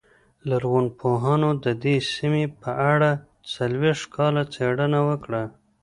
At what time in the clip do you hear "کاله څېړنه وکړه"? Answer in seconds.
4.15-5.43